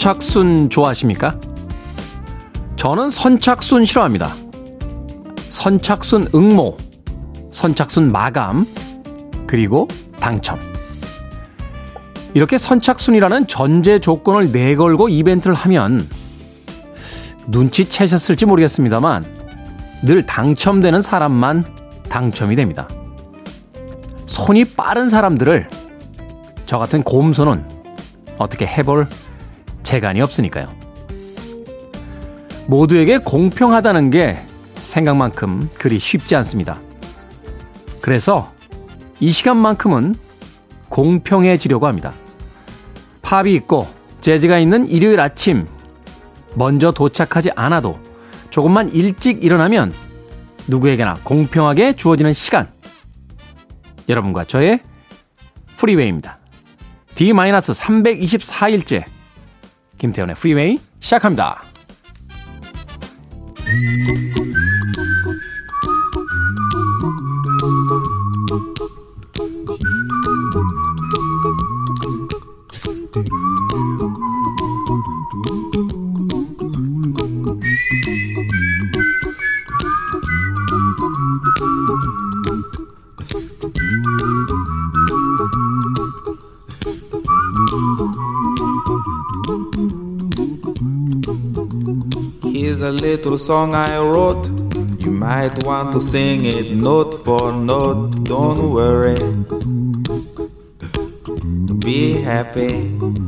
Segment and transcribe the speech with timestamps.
[0.00, 1.38] 선착순 좋아하십니까?
[2.76, 4.34] 저는 선착순 싫어합니다.
[5.50, 6.78] 선착순 응모,
[7.52, 8.66] 선착순 마감,
[9.46, 10.58] 그리고 당첨.
[12.32, 16.00] 이렇게 선착순이라는 전제 조건을 내걸고 이벤트를 하면
[17.48, 19.26] 눈치채셨을지 모르겠습니다만
[20.02, 21.66] 늘 당첨되는 사람만
[22.08, 22.88] 당첨이 됩니다.
[24.24, 25.68] 손이 빠른 사람들을
[26.64, 27.62] 저 같은 곰손은
[28.38, 29.06] 어떻게 해볼
[29.90, 30.68] 재간이 없으니까요.
[32.68, 34.38] 모두에게 공평하다는 게
[34.76, 36.78] 생각만큼 그리 쉽지 않습니다.
[38.00, 38.52] 그래서
[39.18, 40.14] 이 시간만큼은
[40.88, 42.12] 공평해지려고 합니다.
[43.22, 43.88] 팝이 있고
[44.20, 45.66] 재즈가 있는 일요일 아침
[46.54, 47.98] 먼저 도착하지 않아도
[48.50, 49.92] 조금만 일찍 일어나면
[50.68, 52.68] 누구에게나 공평하게 주어지는 시간.
[54.08, 54.78] 여러분과 저의
[55.78, 56.38] 프리웨이입니다.
[57.16, 59.19] D-324일째
[60.00, 61.62] 김태현의 프리웨이 시작합니다.
[92.90, 94.48] A little song I wrote.
[94.98, 98.24] You might want to sing it note for note.
[98.24, 99.14] Don't worry.
[101.78, 103.19] Be happy.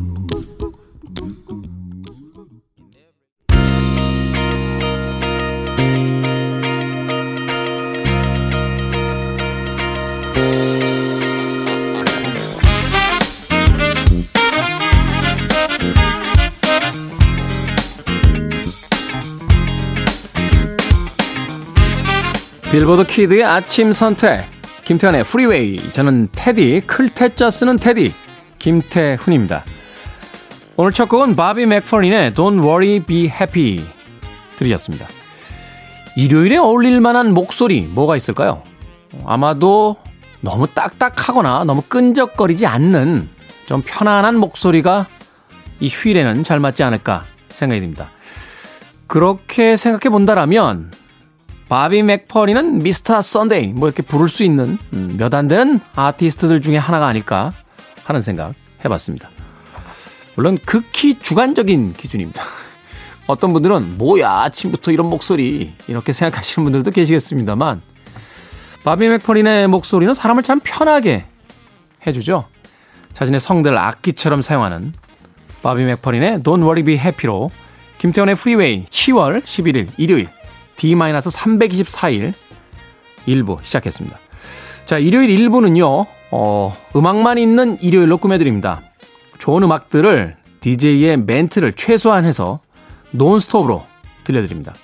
[22.72, 24.46] 빌보드 키드의 아침 선택
[24.86, 28.14] 김태훈의 프리웨이 저는 태디 클 태자 쓰는 태디
[28.58, 29.62] 김태훈입니다.
[30.76, 33.84] 오늘 첫 곡은 바비 맥퍼린의 Don't Worry Be Happy
[34.56, 35.06] 들으셨습니다.
[36.16, 38.62] 일요일에 어울릴 만한 목소리 뭐가 있을까요?
[39.26, 39.96] 아마도
[40.40, 43.28] 너무 딱딱하거나 너무 끈적거리지 않는
[43.66, 45.08] 좀 편안한 목소리가
[45.78, 48.08] 이 휴일에는 잘 맞지 않을까 생각이 듭니다.
[49.08, 51.01] 그렇게 생각해 본다라면
[51.72, 53.22] 바비 맥퍼린은 Mr.
[53.22, 57.54] Sunday 뭐 이렇게 부를 수 있는 음, 몇안 되는 아티스트들 중에 하나가 아닐까
[58.04, 58.52] 하는 생각
[58.84, 59.30] 해봤습니다.
[60.34, 62.42] 물론 극히 주관적인 기준입니다.
[63.26, 67.80] 어떤 분들은 뭐야 아침부터 이런 목소리 이렇게 생각하시는 분들도 계시겠습니다만
[68.84, 71.24] 바비 맥퍼린의 목소리는 사람을 참 편하게
[72.06, 72.44] 해주죠.
[73.14, 74.92] 자신의 성대를 악기처럼 사용하는
[75.62, 77.50] 바비 맥퍼린의 Don't Worry Be Happy로
[77.96, 80.28] 김태훈의 프리웨이 10월 11일 일요일
[80.76, 82.32] D-324일
[83.26, 84.18] 1부 시작했습니다.
[84.84, 88.82] 자, 일요일 1부는요, 어, 음악만 있는 일요일로 꾸며드립니다.
[89.38, 92.60] 좋은 음악들을 DJ의 멘트를 최소화해서
[93.10, 93.84] 논스톱으로
[94.24, 94.74] 들려드립니다.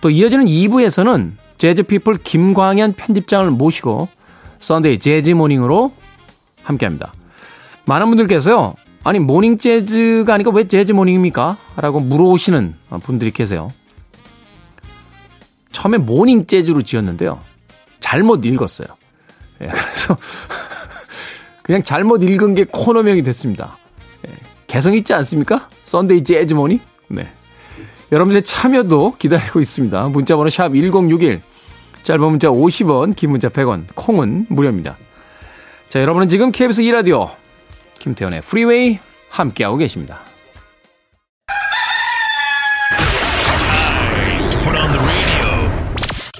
[0.00, 4.08] 또 이어지는 2부에서는 재즈피플 김광현 편집장을 모시고
[4.60, 5.92] Sunday 재즈 morning으로
[6.62, 7.12] 함께 합니다.
[7.84, 11.56] 많은 분들께서요, 아니, morning 재즈가 아니고 왜 재즈 morning입니까?
[11.76, 13.72] 라고 물어오시는 분들이 계세요.
[15.72, 17.40] 처음에 morning 재즈로 지었는데요.
[18.00, 18.88] 잘못 읽었어요.
[19.62, 20.16] 예, 그래서
[21.62, 23.78] 그냥 잘못 읽은 게 코너명이 됐습니다.
[24.28, 24.34] 예,
[24.66, 25.68] 개성 있지 않습니까?
[25.84, 26.80] Sunday 재즈 morning?
[27.08, 27.28] 네.
[28.12, 30.08] 여러분들의 참여도 기다리고 있습니다.
[30.08, 31.42] 문자번호 샵 1061.
[32.02, 34.96] 짧은 문자 50원, 긴 문자 100원, 콩은 무료입니다.
[35.88, 37.30] 자, 여러분은 지금 KBS 2라디오
[37.98, 40.20] 김태현의 프리웨이 함께하고 계십니다.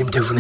[0.01, 0.39] 김태훈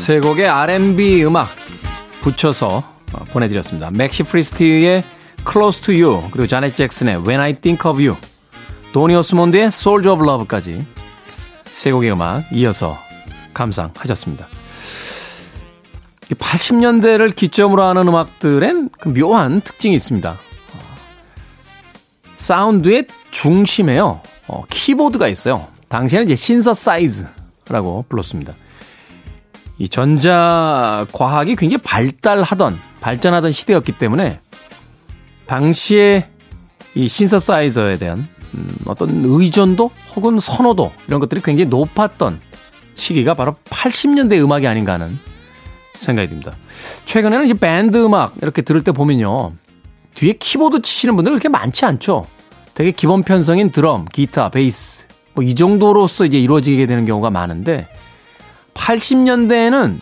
[0.00, 1.50] 세 곡의 R&B 음악
[2.22, 2.82] 붙여서
[3.12, 3.90] 어, 보내드렸습니다.
[3.90, 5.04] 맥시 프리스트의
[5.46, 8.16] Close to You 그리고 자넷 잭슨의 When I Think of You
[8.94, 10.86] 도니 오스몬드의 Soldier of Love까지
[11.70, 12.96] 세 곡의 음악 이어서
[13.52, 14.46] 감상하셨습니다.
[16.30, 20.38] 80년대를 기점으로 하는 음악들엔 그 묘한 특징이 있습니다.
[22.36, 24.22] 사운드의 중심에요.
[24.48, 25.66] 어, 키보드가 있어요.
[25.90, 28.54] 당시에는 이제 신서사이저라고 불렀습니다.
[29.80, 34.38] 이 전자 과학이 굉장히 발달하던 발전하던 시대였기 때문에
[35.46, 36.28] 당시에
[36.94, 42.40] 이 신서사이저에 대한 음, 어떤 의존도 혹은 선호도 이런 것들이 굉장히 높았던
[42.94, 45.18] 시기가 바로 80년대 음악이 아닌가 하는
[45.94, 46.52] 생각이 듭니다.
[47.06, 49.52] 최근에는 이제 밴드 음악 이렇게 들을 때 보면요.
[50.14, 52.26] 뒤에 키보드 치시는 분들 그렇게 많지 않죠.
[52.74, 57.86] 되게 기본 편성인 드럼, 기타, 베이스 뭐 이 정도로서 이제 이루어지게 되는 경우가 많은데
[58.80, 60.00] 80년대에는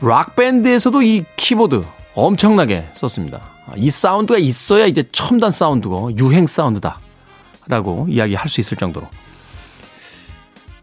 [0.00, 3.40] 락 밴드에서도 이 키보드 엄청나게 썼습니다.
[3.76, 7.00] 이 사운드가 있어야 이제 첨단 사운드고 유행 사운드다.
[7.66, 9.08] 라고 이야기할 수 있을 정도로.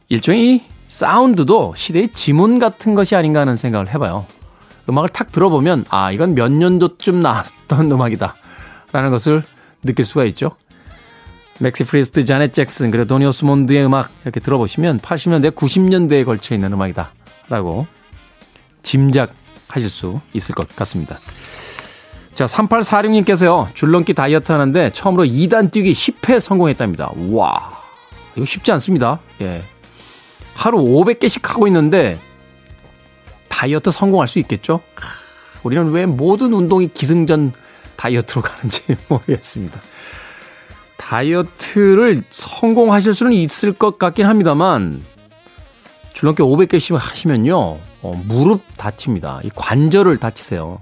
[0.10, 4.28] 일종의 사운드도 시대의 지문 같은 것이 아닌가 하는 생각을 해봐요.
[4.88, 8.36] 음악을 탁 들어보면, 아, 이건 몇 년도쯤 나왔던 음악이다.
[8.92, 9.44] 라는 것을
[9.84, 10.56] 느낄 수가 있죠.
[11.60, 17.13] 맥시 프리스트, 자넷 잭슨, 그리고 도니 오스몬드의 음악 이렇게 들어보시면 80년대, 90년대에 걸쳐 있는 음악이다.
[17.48, 17.88] 라고
[18.84, 21.18] 짐작하실 수 있을 것 같습니다.
[22.34, 27.12] 자, 3846님께서요, 줄넘기 다이어트 하는데 처음으로 2단 뛰기 10회 성공했답니다.
[27.30, 27.81] 와,
[28.36, 29.19] 이거 쉽지 않습니다.
[29.42, 29.63] 예.
[30.54, 32.19] 하루 500개씩 하고 있는데
[33.48, 34.81] 다이어트 성공할 수 있겠죠?
[35.63, 37.54] 우리는 왜 모든 운동이 기승전
[37.96, 39.80] 다이어트로 가는지 모르겠습니다.
[41.06, 45.06] 다이어트를 성공하실 수는 있을 것 같긴 합니다만
[46.13, 49.42] 줄넘기 500개씩 하시면요 어, 무릎 다칩니다.
[49.44, 50.81] 이 관절을 다치세요.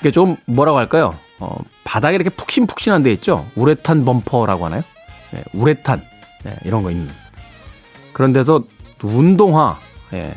[0.00, 1.16] 이게 좀 뭐라고 할까요?
[1.40, 3.48] 어, 바닥에 이렇게 푹신푹신한 데 있죠.
[3.56, 4.82] 우레탄 범퍼라고 하나요?
[5.32, 6.02] 네, 우레탄
[6.44, 7.08] 네, 이런 거 있는
[8.12, 8.64] 그런 데서
[9.02, 9.78] 운동화
[10.12, 10.34] 예,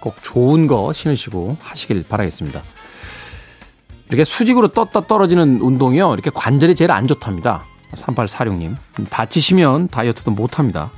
[0.00, 2.62] 꼭 좋은 거 신으시고 하시길 바라겠습니다.
[4.10, 6.14] 이렇게 수직으로 떴다 떨어지는 운동이요.
[6.14, 7.64] 이렇게 관절이 제일 안 좋답니다.
[7.94, 8.74] 3846님.
[9.08, 10.90] 다치시면 다이어트도 못합니다.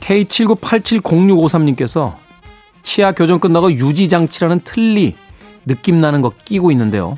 [0.00, 2.16] K79870653님께서
[2.82, 5.16] 치아 교정 끝나고 유지장치라는 틀니
[5.64, 7.16] 느낌 나는 거 끼고 있는데요.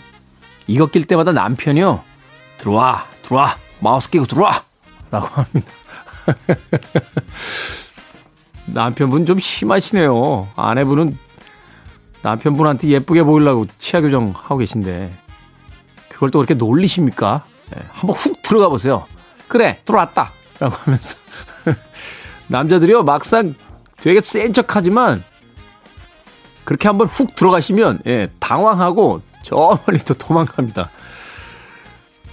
[0.69, 2.05] 이거 낄 때마다 남편이요.
[2.59, 4.63] 들어와, 들어와, 마우스 끼고 들어와!
[5.11, 5.73] 라고 합니다.
[8.67, 10.47] 남편분 좀 심하시네요.
[10.55, 11.19] 아내분은
[12.27, 15.17] 남편분한테 예쁘게 보이려고 치아 교정 하고 계신데
[16.09, 17.45] 그걸 또 그렇게 놀리십니까?
[17.71, 19.07] 네, 한번 훅 들어가 보세요.
[19.47, 21.19] 그래 들어왔다 라고 하면서
[22.49, 23.55] 남자들이요 막상
[23.99, 25.23] 되게 센 척하지만
[26.65, 30.91] 그렇게 한번 훅 들어가시면 예, 당황하고 저 멀리 또 도망갑니다.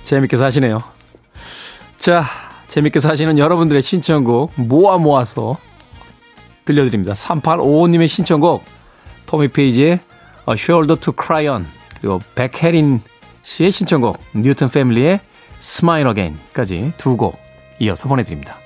[0.01, 0.81] 재밌게 사시네요.
[1.97, 2.23] 자,
[2.67, 5.57] 재밌게 사시는 여러분들의 신청곡 모아 모아서
[6.65, 7.13] 들려드립니다.
[7.13, 8.63] 3855님의 신청곡
[9.25, 9.99] 토미 페이지의
[10.49, 11.65] A Shoulder to Cry On
[11.99, 13.01] 그리고 백혜린
[13.43, 15.19] 씨의 신청곡 뉴턴 패밀리의
[15.59, 17.39] Smile Again까지 두 곡
[17.79, 18.57] 이어서 보내드립니다.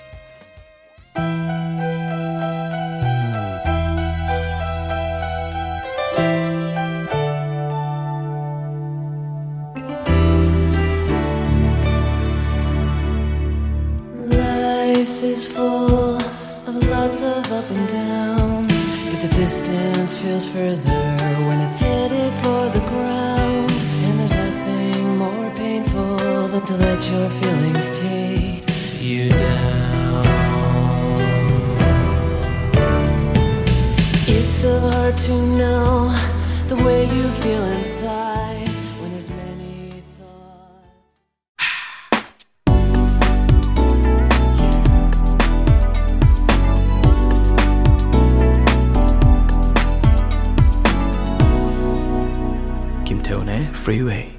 [20.58, 21.04] Further
[21.48, 23.70] when it's headed for the ground.
[24.06, 26.18] And there's nothing more painful
[26.52, 28.64] than to let your feelings take
[29.00, 30.26] you down.
[34.36, 35.92] It's so hard to know
[36.68, 37.97] the way you feel inside.
[53.08, 54.37] Kim Tae Freeway.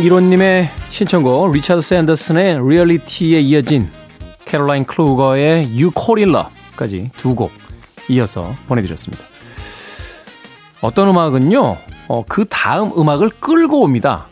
[0.00, 3.90] 2015님의 신청곡 리차드 샌더슨의 리얼리티에 이어진
[4.46, 7.52] 캐롤라인 크루거의 You Call It Love까지 두 곡
[8.08, 9.24] 이어서 보내드렸습니다.
[10.80, 11.76] 어떤 음악은요,
[12.08, 14.28] 어, 그 다음 음악을 끌고 옵니다.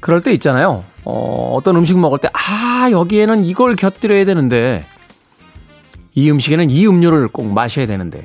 [0.00, 0.84] 그럴 때 있잖아요.
[1.04, 4.86] 어, 어떤 음식 먹을 때, 아, 여기에는 이걸 곁들여야 되는데,
[6.14, 8.24] 이 음식에는 이 음료를 꼭 마셔야 되는데.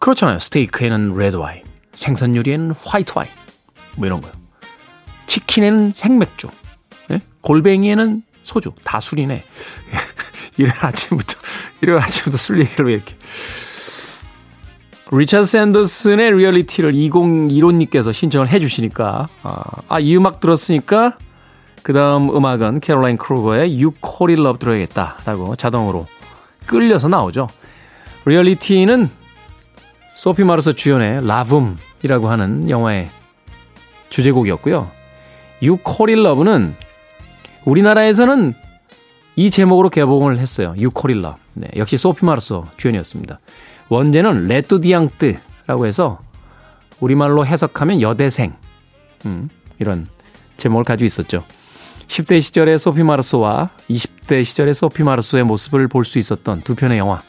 [0.00, 0.40] 그렇잖아요.
[0.40, 1.62] 스테이크에는 레드 와인,
[1.94, 3.30] 생선 요리에는 화이트 와인,
[3.98, 4.32] 뭐 이런 거요.
[5.26, 6.48] 치킨에는 생맥주,
[7.08, 7.20] 네?
[7.42, 9.44] 골뱅이에는 소주, 다 술이네.
[10.56, 11.34] 일요일 아침부터,
[11.82, 13.14] 일요일 아침부터 술 얘기를 왜 이렇게.
[15.10, 21.16] 리차드 샌더슨의 리얼리티를 2015님께서 신청을 해 주시니까 아, 이 음악 들었으니까
[21.82, 26.06] 그 다음 음악은 캐롤라인 크루거의 You Call It Love 들어야겠다 라고 자동으로
[26.66, 27.48] 끌려서 나오죠.
[28.26, 29.08] 리얼리티는
[30.14, 33.08] 소피 마르서 주연의 라붐이라고 하는 영화의
[34.10, 34.90] 주제곡이었고요.
[35.62, 36.74] You Call It Love는
[37.64, 38.54] 우리나라에서는
[39.36, 40.68] 이 제목으로 개봉을 했어요.
[40.70, 41.40] You Call It Love.
[41.54, 43.38] 네, 역시 소피 마르서 주연이었습니다.
[43.88, 46.20] 원제는 레뚜디앙뜨라고 해서
[47.00, 48.54] 우리말로 해석하면 여대생
[49.26, 49.48] 음,
[49.78, 50.08] 이런
[50.56, 51.44] 제목을 가지고 있었죠.
[52.08, 57.22] 10대 시절의 소피 마르소와 20대 시절의 소피 마르소의 모습을 볼 수 있었던 두 편의 영화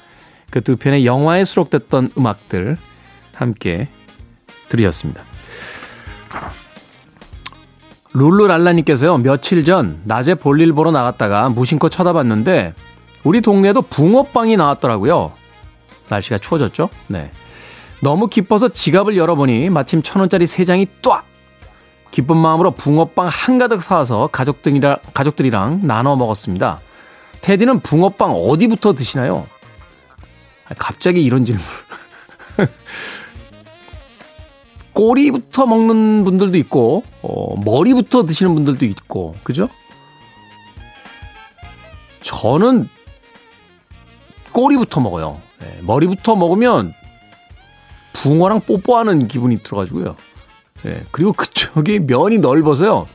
[0.52, 2.78] 그 두 편의 영화에 수록됐던 음악들
[3.36, 3.88] 함께
[4.70, 5.24] 들으셨습니다.
[8.14, 12.74] 룰루랄라님께서요 며칠 전 낮에 볼일 보러 나갔다가 무심코 쳐다봤는데
[13.24, 15.34] 우리 동네에도 붕어빵이 나왔더라고요.
[16.10, 16.90] 날씨가 추워졌죠?
[17.08, 17.32] 네.
[18.02, 21.22] 너무 기뻐서 지갑을 열어보니 마침 천 원짜리 세 장이 ጧ!
[22.12, 26.80] 기쁜 마음으로 붕어빵 한가득 사와서 가족들이랑, 가족들이랑 나눠 먹었습니다.
[27.42, 29.46] 테디는 붕어빵 어디부터 드시나요?
[30.78, 31.64] 갑자기 이런 질문.
[35.00, 39.70] 꼬리부터 먹는 분들도 있고, 어, 머리부터 드시는 분들도 있고, 그죠?
[42.20, 42.90] 저는
[44.52, 45.40] 꼬리부터 먹어요.
[45.62, 46.94] 네, 머리부터 먹으면
[48.12, 50.18] 붕어랑 뽀뽀하는 기분이 들어가지고요.
[50.84, 53.08] 네, 그리고 그쪽이 면이 넓어서요.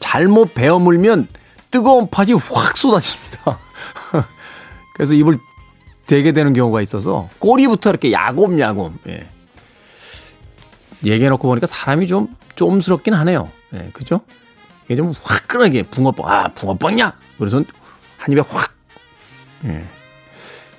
[0.00, 1.28] 잘못 베어 물면
[1.70, 3.56] 뜨거운 팥이 확 쏟아집니다.
[4.96, 5.38] 그래서 입을
[6.06, 8.94] 대게 되는 경우가 있어서 꼬리부터 이렇게 야곱야곱.
[9.06, 9.35] 예.
[11.06, 13.50] 얘기해놓고 보니까 사람이 좀 좀스럽긴 하네요.
[13.74, 14.20] 예, 그죠?
[14.86, 17.12] 이게 좀 화끈하게 붕어빵, 아, 붕어빵이야!
[17.38, 17.62] 그래서
[18.16, 18.72] 한 입에 확.
[19.64, 19.84] 예.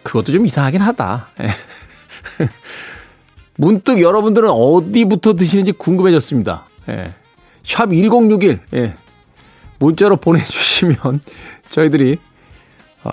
[0.04, 1.30] 그것도 좀 이상하긴 하다.
[1.42, 1.50] 예.
[3.58, 6.68] 문득 여러분들은 어디부터 드시는지 궁금해졌습니다.
[6.90, 7.14] 예.
[7.64, 8.96] 샵 1061, 예.
[9.80, 11.22] 문자로 보내주시면
[11.70, 12.18] 저희들이,
[13.04, 13.12] 어,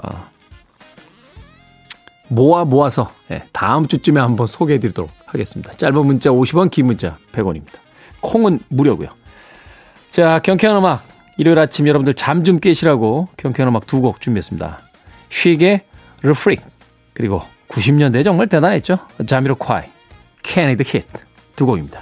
[2.28, 3.45] 모아 모아서, 예.
[3.52, 5.73] 다음 주쯤에 한번 소개해 드리도록 하겠습니다.
[5.73, 7.75] 짧은 문자 50원, 긴 문자 100원입니다.
[8.21, 9.09] 콩은 무료고요.
[10.11, 11.04] 자, 경쾌한 음악.
[11.37, 14.78] 일요일 아침 여러분들 잠 좀 깨시라고 경쾌한 음악 두 곡 준비했습니다.
[15.29, 15.85] Chic의
[16.23, 16.61] Le Freak.
[17.12, 18.99] 그리고 90년대 정말 대단했죠.
[19.26, 19.87] 자미로콰이,
[20.43, 21.07] Canned Heat
[21.57, 22.00] 두 곡입니다.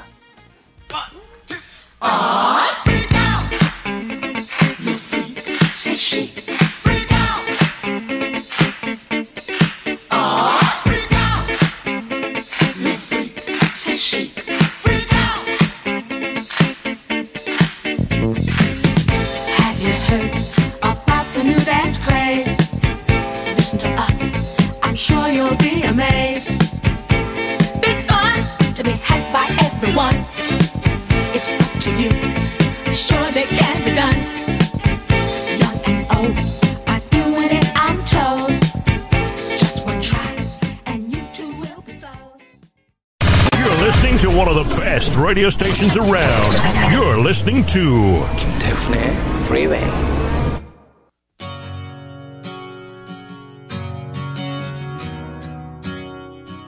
[45.32, 46.54] radio stations around.
[46.92, 50.18] You're listening to 김태훈의 Freeway.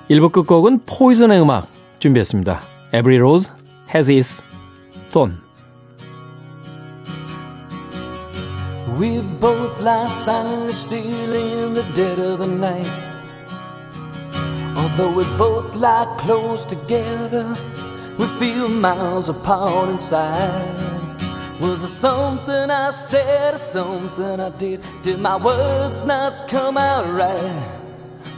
[0.07, 1.67] 일부 끝곡은 포이즌의 음악
[1.99, 2.61] 준비했습니다.
[2.93, 3.51] Every rose
[3.93, 4.41] has its
[5.11, 5.37] thorn.
[8.99, 12.89] We both lie silently still in the dead of the night.
[14.75, 17.45] Although we both lie close together.
[18.18, 20.94] We feel miles apart inside.
[21.60, 24.80] Was it something I said or something I did?
[25.02, 27.80] Did my words not come out right?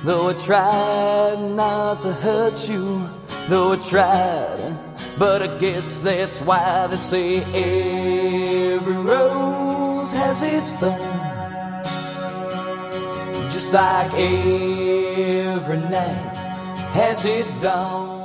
[0.04, 3.06] Though I tried not to hurt you,
[3.48, 4.78] though I tried,
[5.18, 7.38] but I guess that's why they say
[8.74, 11.82] every rose has its thorn.
[13.50, 16.36] Just like every night
[16.94, 18.15] has its dawn.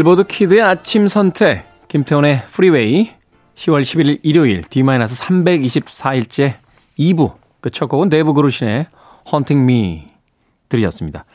[0.00, 3.10] 빌보드 키드의 아침 선택, 김태훈의 프리웨이,
[3.54, 6.54] 10월 11일 일요일, D-324일째
[6.98, 8.86] 2부, 그첫 곡은 데이브 그루신의
[9.30, 10.06] Haunting Me
[10.70, 11.26] 들이었습니다.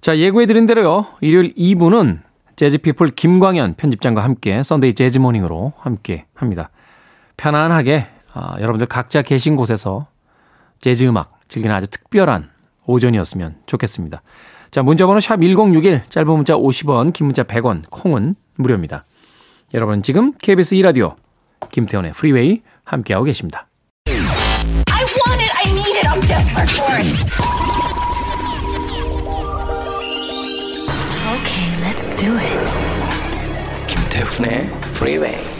[0.00, 2.22] 자, 예고해드린 대로요, 일요일 2부는
[2.56, 6.70] 재즈피플 김광현 편집장과 함께 Sunday 재즈 Morning으로 함께 합니다.
[7.36, 10.06] 편안하게, 아, 여러분들 각자 계신 곳에서
[10.80, 12.48] 재즈 음악 즐기는 아주 특별한
[12.86, 14.22] 오전이었으면 좋겠습니다.
[14.74, 19.04] 자, 문자번호 샵 1061, 짧은 문자 50원, 긴 문자 100원, 콩은 무료입니다.
[19.72, 21.14] 여러분 지금 KBS 2라디오
[21.70, 23.68] 김태훈의 프리웨이 함께하고 계십니다.
[24.08, 25.52] I want it.
[25.64, 26.08] I need it.
[26.08, 27.06] I'm desperate for it.
[31.38, 32.58] Okay, let's do it.
[33.86, 35.53] 김태훈의 프리웨이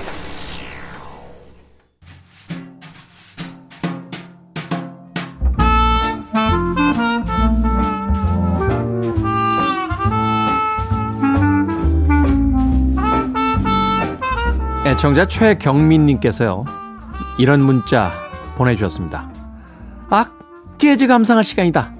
[15.04, 16.64] 애청자 최경민님께서요.
[17.38, 18.10] 이런 문자
[18.56, 19.30] 보내주셨습니다.
[20.08, 20.24] 아,
[20.78, 21.94] 재즈 감상할 시간이다.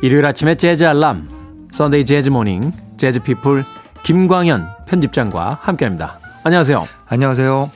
[0.00, 1.28] 일요일 아침에 재즈 알람,
[1.70, 3.62] Sunday 재즈 Morning, 재즈 피플
[4.04, 6.18] 김광현 편집장과 함께합니다.
[6.44, 6.88] 안녕하세요.
[7.08, 7.70] 안녕하세요.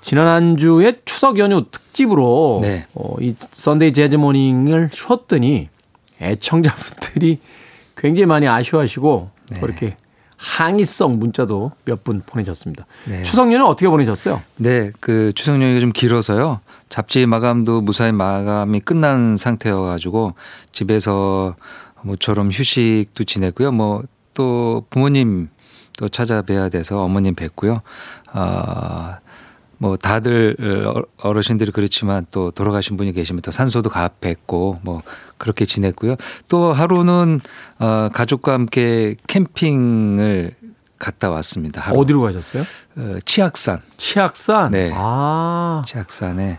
[0.00, 2.86] 지난 한 주에 추석 연휴 특집으로 네.
[2.94, 5.68] 어, 이 Sunday 재즈 Morning을 쉬었더니
[6.20, 7.38] 애청자분들이
[7.96, 9.60] 굉장히 많이 아쉬워하시고 네.
[9.60, 9.96] 그렇게
[10.36, 12.86] 항의성 문자도 몇 분 보내셨습니다.
[13.08, 13.22] 네.
[13.22, 14.42] 추석 연휴 어떻게 보내셨어요?
[14.56, 16.60] 네, 그 추석 연휴가 좀 길어서요.
[16.88, 20.34] 잡지 마감도 무사히 마감이 끝난 상태여가지고
[20.72, 21.56] 집에서
[22.02, 23.72] 모처럼 휴식도 지냈고요.
[23.72, 24.02] 뭐
[24.36, 25.48] 또 부모님
[25.96, 27.78] 또 찾아뵈야 돼서 어머님 뵙고요.
[28.32, 29.18] 아,
[29.78, 35.02] 뭐 다들 어, 어르신들이 그렇지만 또 돌아가신 분이 계시면 또 산소도 가 뵙고 뭐
[35.38, 36.16] 그렇게 지냈고요.
[36.48, 37.40] 또 하루는
[37.78, 40.54] 어, 가족과 함께 캠핑을
[40.98, 41.80] 갔다 왔습니다.
[41.82, 41.98] 하루.
[42.00, 42.62] 어디로 가셨어요?
[42.96, 43.80] 어, 치악산.
[43.96, 44.70] 치악산.
[44.70, 44.90] 네.
[44.94, 46.58] 아, 치악산에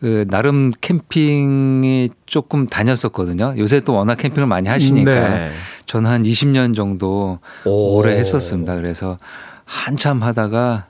[0.00, 3.54] 그 나름 캠핑이 조금 다녔었거든요.
[3.58, 5.50] 요새 또 워낙 캠핑을 많이 하시니까 네.
[5.86, 7.96] 저는 한 20년 정도 오.
[7.96, 8.76] 오래 했었습니다.
[8.76, 9.18] 그래서
[9.64, 10.86] 한참 하다가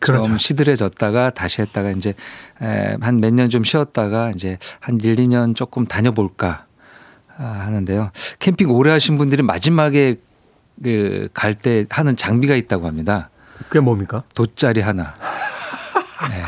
[0.00, 0.36] 좀 그렇죠.
[0.38, 2.14] 시들해졌다가 다시 했다가 이제
[2.58, 6.64] 한 몇 년 좀 쉬었다가 이제 한 1, 2년 조금 다녀볼까
[7.38, 8.10] 아, 하는데요.
[8.38, 10.16] 캠핑 오래 하신 분들이 마지막에
[10.82, 13.30] 그 갈 때 하는 장비가 있다고 합니다.
[13.68, 14.22] 그게 뭡니까?
[14.34, 15.14] 돗자리 하나.
[16.30, 16.42] 네.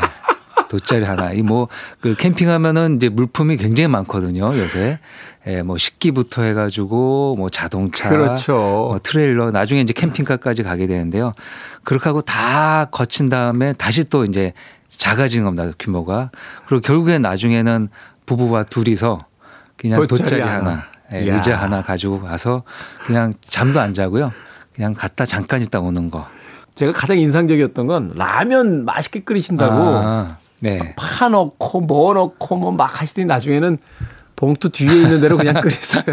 [0.69, 1.33] 돗자리 하나.
[1.33, 1.67] 이 뭐
[1.99, 4.57] 그 캠핑하면은 이제 물품이 굉장히 많거든요.
[4.57, 4.99] 요새.
[5.47, 8.53] 예, 뭐 식기부터 해가지고 뭐 자동차, 그렇죠.
[8.53, 11.31] 뭐 트레일러, 나중에 이제 캠핑카까지 가게 되는데요.
[11.83, 14.53] 그렇게 하고 다 거친 다음에 다시 또 이제
[14.89, 15.71] 작아지는 겁니다.
[15.79, 16.29] 규모가.
[16.67, 17.89] 그리고 결국에 나중에는
[18.27, 19.25] 부부와 둘이서
[19.77, 20.55] 그냥 돗자리 돗자리, 하나.
[20.69, 21.31] 하나, 예.
[21.31, 22.61] 의자 하나 가지고 가서
[23.05, 24.31] 그냥 잠도 안 자고요.
[24.75, 26.27] 그냥 갔다 잠깐 있다 오는 거.
[26.75, 30.93] 제가 가장 인상적이었던 건 라면 맛있게 끓이신다고 아, 네.
[30.95, 33.77] 파 넣고 뭐 넣고 뭐 막 하시더니 나중에는
[34.41, 36.03] 봉투 뒤에 있는 대로 그냥 끓이세요.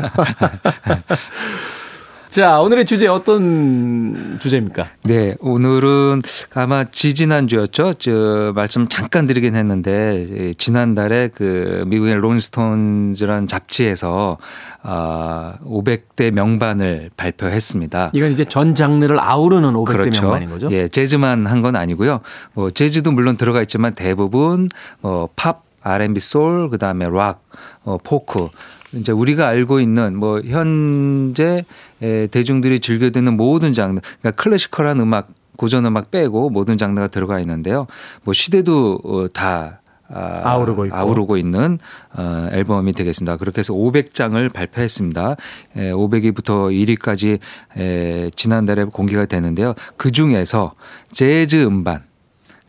[2.29, 4.87] 자, 오늘의 주제 어떤 주제입니까?
[5.05, 6.21] 네, 오늘은
[6.55, 7.95] 아마 지지난주였죠.
[7.95, 14.37] 저 말씀 잠깐 드리긴 했는데 예, 지난달에 그 미국의 론스톤즈라는 잡지에서
[14.83, 18.11] 아 500대 명반을 발표했습니다.
[18.12, 20.69] 이건 이제 전 장르를 아우르는 500대 명반인 거죠?
[20.71, 22.21] 예, 재즈만 한 건 아니고요.
[22.53, 24.69] 뭐 재즈도 물론 들어가 있지만 대부분
[25.01, 27.44] 뭐 팝, R&B, 소울, 그다음에 락,
[27.85, 28.48] 어, 포크
[28.94, 31.64] 이제 우리가 알고 있는 뭐 현재
[32.03, 37.40] 에, 대중들이 즐겨 듣는 모든 장르, 그러니까 클래시컬한 음악, 고전 음악 빼고 모든 장르가 들어가
[37.40, 37.87] 있는데요.
[38.24, 40.96] 뭐 시대도 어, 다 아, 아우르고 있고.
[40.96, 41.79] 아우르고 있는
[42.14, 43.37] 어, 앨범이 되겠습니다.
[43.37, 45.37] 그렇게 해서 500장을 발표했습니다.
[45.77, 47.38] 에, 500위부터 1위까지
[47.77, 49.74] 에, 지난달에 공개가 되는데요.
[49.96, 50.72] 그 중에서
[51.12, 52.08] 재즈 음반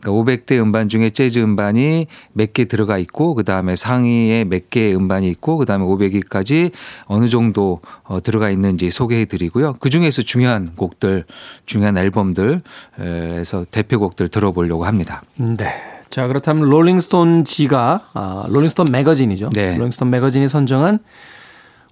[0.00, 5.28] 그러니까 500대 음반 중에 재즈 음반이 몇 개 들어가 있고 그 다음에 상위에 몇개 음반이
[5.30, 6.72] 있고 그 다음에 500위까지
[7.04, 9.76] 어느 정도 어, 들어가 있는지 소개해 드리고요.
[9.80, 11.24] 그 중에서 중요한 곡들,
[11.66, 15.22] 중요한 앨범들에서 대표곡들 들어보려고 합니다.
[15.36, 15.72] 네.
[16.10, 19.50] 자, 그렇다면 롤링스톤 지가 아, 롤링스톤 매거진이죠.
[19.50, 19.76] 네.
[19.76, 20.98] 롤링스톤 매거진이 선정한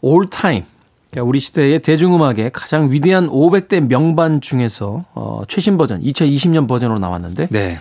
[0.01, 0.65] all-time
[1.11, 7.47] 그러니까 우리 시대의 대중음악의 가장 위대한 500대 명반 중에서 어, 최신 버전 2020년 버전으로 나왔는데
[7.51, 7.79] 네.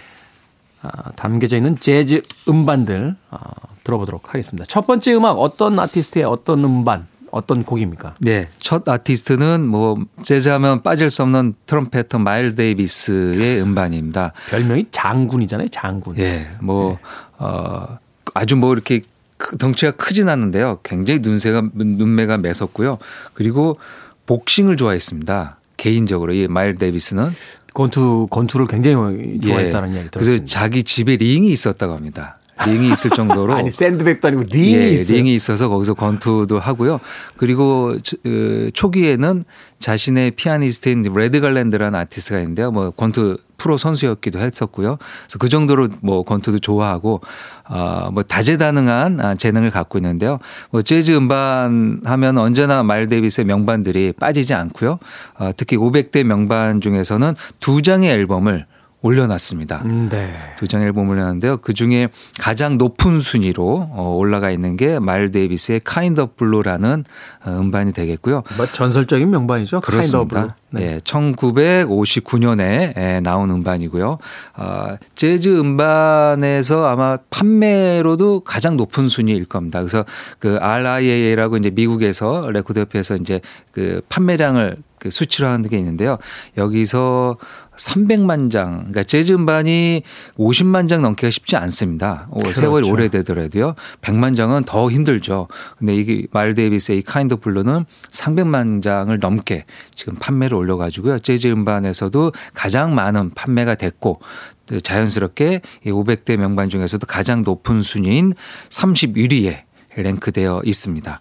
[0.82, 3.40] 아, 담겨져 있는 재즈 음반들 아,
[3.84, 4.66] 들어보도록 하겠습니다.
[4.68, 8.16] 첫 번째 음악 어떤 아티스트의 어떤 음반 어떤 곡입니까?
[8.20, 8.50] 네.
[8.60, 14.32] 첫 아티스트는 뭐 재즈하면 빠질 수 없는 trumpeter 마일 데이비스의 음반입니다.
[14.50, 15.68] 별명이 장군이잖아요.
[15.70, 16.18] 장군.
[16.20, 16.98] 예, 뭐,
[17.38, 17.98] 어,
[18.34, 19.02] 아주 뭐 이렇게
[19.38, 20.80] 크- 덩치가 크진 않는데요.
[20.84, 22.98] 굉장히 눈새가, 눈매가 매섭고요.
[23.34, 23.78] 그리고
[24.26, 25.58] 복싱을 좋아했습니다.
[25.76, 27.30] 개인적으로 이 마일 데이비스는
[27.78, 30.00] 권투 권투를 굉장히 좋아했다는 예.
[30.00, 30.46] 얘기 그래서 들었습니다.
[30.48, 32.40] 자기 집에 링이 있었다고 합니다.
[32.66, 35.18] 링이 있을 정도로 아니 샌드백도 아니고 링이 예, 있어요.
[35.18, 37.00] 링이 있어서 거기서 권투도 하고요.
[37.38, 39.44] 그리고 초- 어, 초기에는
[39.80, 42.72] 자신의 피아니스트인 레드 갈랜드라는 아티스트가 있는데요.
[42.72, 44.98] 뭐 권투 프로 선수였기도 했었고요.
[44.98, 47.22] 그래서 그 정도로 뭐 권투도 좋아하고
[47.70, 50.38] 어뭐 다재다능한 아, 재능을 갖고 있는데요.
[50.72, 55.00] 뭐 재즈 음반 하면 언제나 마일 데이비스의 명반들이 빠지지 않고요.
[55.40, 58.66] 어, 특히 500대 명반 중에서는 두 장의 앨범을
[59.02, 59.82] 올려놨습니다.
[59.86, 60.34] 음, 네.
[60.58, 61.58] 두장 앨범을 올렸는데요.
[61.58, 67.06] 그 중에 가장 높은 순위로 어, 올라가 있는 게 마일 데이비스의 Kind of Blue라는
[67.46, 68.44] 어, 음반이 되겠고요.
[68.58, 69.82] 뭐 전설적인 명반이죠.
[69.82, 70.56] 그렇습니다.
[70.70, 70.96] 네.
[70.96, 74.18] 예, 1959년에 나온 음반이고요.
[74.58, 79.80] 어, 재즈 음반에서 아마 판매로도 가장 높은 순위일 겁니다.
[79.80, 80.04] 그래서
[80.40, 83.40] 그 RIAA라고 이제 미국에서 레코드 협회에서 이제
[83.72, 86.18] 그 판매량을 그 수치로 하는 게 있는데요.
[86.58, 87.38] 여기서
[87.78, 90.02] 300만 장, 그러니까 재즈 음반이
[90.38, 92.28] 50만 장 넘기가 쉽지 않습니다.
[92.32, 92.94] 어, 세월이 그렇죠.
[92.94, 93.76] 오래되더라도요.
[94.02, 95.48] 100만 장은 더 힘들죠.
[95.78, 101.20] 근데 이게 마일 데이비스의 이 Kind of Blue는 300만 장을 넘게 지금 판매를 올려가지고요.
[101.20, 104.20] 재즈 음반에서도 가장 많은 판매가 됐고
[104.66, 108.34] 또 자연스럽게 이 500대 명반 중에서도 가장 높은 순위인
[108.70, 109.62] 31위에
[109.96, 111.20] 랭크되어 있습니다.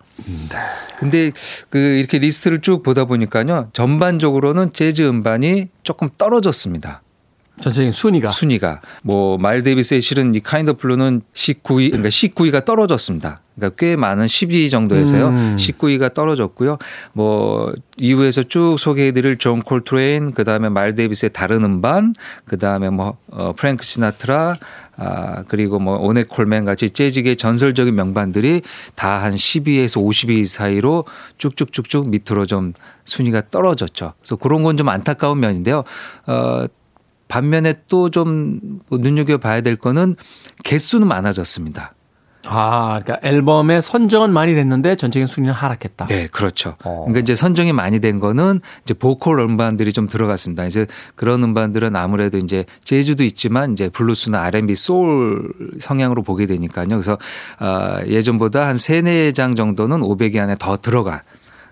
[0.98, 1.32] 근데
[1.70, 3.70] 그 이렇게 리스트를 쭉 보다 보니까요.
[3.72, 7.02] 전반적으로는 재즈 음반이 조금 떨어졌습니다.
[7.60, 13.40] 전체적인 순위가 순위가 뭐 마일 데이비스의 실은 이 Kind of Blue는 19위 그러니까 19위가 떨어졌습니다.
[13.56, 15.28] 그러니까 꽤 많은 10위 정도에서요.
[15.28, 15.56] 음.
[15.58, 16.78] 19위가 떨어졌고요.
[17.12, 22.12] 뭐 이후에서 쭉 소개해드릴 존 콜트레인, 그 다음에 마일 데이비스의 다른 음반,
[22.44, 24.54] 그 다음에 뭐 어, 프랭크 시나트라,
[24.98, 28.62] 아 그리고 뭐 오네 콜맨 같이 재즈계 전설적인 명반들이
[28.94, 31.04] 다 한 10위에서 50위 사이로
[31.38, 34.12] 쭉쭉쭉쭉 밑으로 좀 순위가 떨어졌죠.
[34.20, 35.84] 그래서 그런 건 좀 안타까운 면인데요.
[36.26, 36.66] 어,
[37.28, 40.14] 반면에 또 좀 눈여겨 봐야 될 거는
[40.64, 41.92] 개수는 많아졌습니다.
[42.48, 46.06] 아, 그러니까 앨범의 선정은 많이 됐는데 전체적인 순위는 하락했다.
[46.06, 46.74] 네, 그렇죠.
[46.84, 47.00] 어.
[47.06, 50.64] 그러니까 이제 선정이 많이 된 거는 이제 보컬 음반들이 좀 들어갔습니다.
[50.64, 56.88] 이제 그런 음반들은 아무래도 이제 재즈도 있지만 이제 블루스나 R&B, 소울 성향으로 보게 되니까요.
[56.88, 57.18] 그래서
[57.58, 61.20] 아, 예전보다 한 세네 장 정도는 500위 안에 더 들어간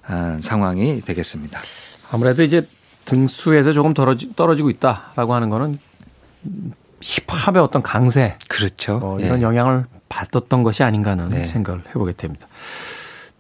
[0.06, 1.60] 아, 상황이 되겠습니다.
[2.10, 2.66] 아무래도 이제
[3.04, 5.78] 등수에서 조금 떨어지, 떨어지고 있다라고 하는 거는
[7.04, 8.98] 힙합의 어떤 강세 그렇죠.
[9.02, 9.26] 어, 예.
[9.26, 11.46] 이런 영향을 받았던 것이 아닌가 하는 네.
[11.46, 12.46] 생각을 해보게 됩니다.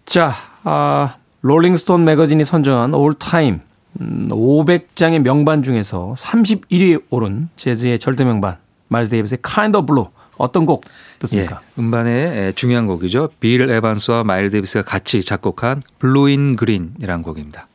[0.04, 0.32] 자,
[0.64, 3.60] 아, 롤링스톤 매거진이 선정한 all-time
[4.00, 10.66] 음, 500장의 명반 중에서 31위에 오른 재즈의 절대 명반 마일스 데이비스의 Kind of Blue 어떤
[10.66, 10.84] 곡
[11.20, 11.60] 듣습니까?
[11.62, 13.30] 예, 음반의 중요한 곡이죠.
[13.40, 17.68] 빌 에반스와 마일스 데이비스가 같이 작곡한 Blue in Green이라는 곡입니다.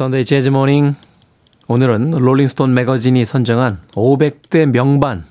[0.00, 0.94] 선데이 재즈 모닝
[1.68, 5.26] 오늘은 롤링스톤 매거진이 선정한 500대 명반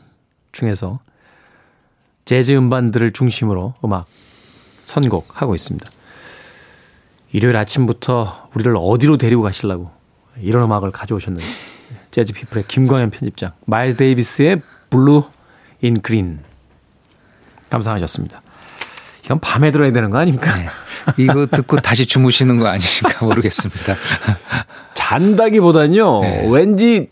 [0.51, 0.99] 중에서
[2.25, 4.05] 재즈 음반들을 중심으로 음악
[4.83, 5.89] 선곡하고 있습니다.
[7.31, 9.89] 일요일 아침부터 우리를 어디로 데리고 가시려고
[10.39, 11.47] 이런 음악을 가져오셨는지
[12.11, 15.23] 재즈 피플의 김광현 편집장 마일스 데이비스의 Blue
[15.81, 16.41] in Green
[17.71, 18.43] 감상하셨습니다.
[19.29, 20.55] 이건 밤에 들어야 되는 거 아닙니까?
[20.57, 20.67] 네.
[21.17, 23.93] 이거 듣고 다시 주무시는 거 아니신가 모르겠습니다.
[24.95, 26.47] 잔다기보다는요, 네.
[26.49, 27.09] 왠지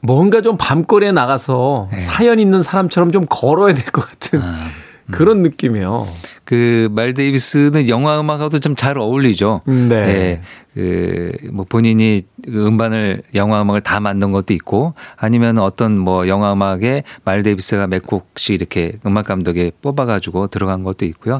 [0.00, 1.98] 뭔가 좀 밤거리에 나가서 네.
[1.98, 4.68] 사연 있는 사람처럼 좀 걸어야 될 것 같은 아,
[5.10, 6.08] 그런 느낌이에요.
[6.44, 9.60] 그말 데이비스는 영화 음악하고도 좀 잘 어울리죠.
[9.66, 10.40] 네.
[10.78, 16.52] 예, 그뭐 본인이 그 음반을 영화 음악을 다 만든 것도 있고 아니면 어떤 뭐 영화
[16.54, 21.38] 음악에 말 데이비스가 몇 곡씩 이렇게 음악 감독에 뽑아 가지고 들어간 것도 있고요.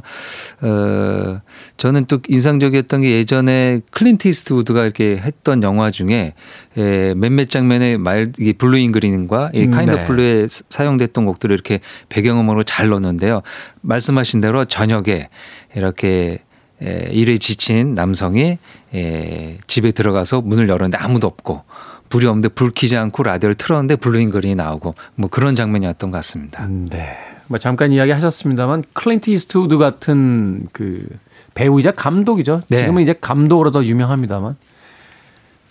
[0.60, 1.40] 어
[1.78, 6.34] 저는 또 인상적이었던 게 예전에 클린트 이스트우드가 이렇게 했던 영화 중에
[6.76, 10.04] 예, 몇몇 장면에 말 이게 Blue in Green과 이 음, Kind 네.
[10.04, 13.42] Blue에 사용됐던 곡들을 이렇게 배경음악으로 잘 넣었는데요.
[13.80, 15.28] 말씀하신 대로 저녁에
[15.74, 16.40] 이렇게
[16.82, 18.58] 에, 일에 지친 남성이
[18.94, 21.62] 에, 집에 들어가서 문을 열었는데 아무도 없고
[22.08, 26.18] 불이 없는데 불 켜지 않고 라디오를 틀었는데 Blue in Green이 나오고 뭐 그런 장면이었던 것
[26.18, 26.64] 같습니다.
[26.64, 27.16] 음, 네.
[27.46, 31.06] 뭐 잠깐 이야기 하셨습니다만 클린트 이스트우드 같은 그
[31.54, 32.62] 배우이자 감독이죠.
[32.68, 32.78] 네.
[32.78, 34.56] 지금은 이제 감독으로 더 유명합니다만